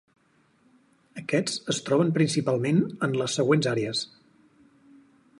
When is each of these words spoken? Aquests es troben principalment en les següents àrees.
Aquests 1.21 1.59
es 1.73 1.81
troben 1.89 2.09
principalment 2.15 2.79
en 3.07 3.13
les 3.23 3.35
següents 3.41 3.69
àrees. 3.73 4.01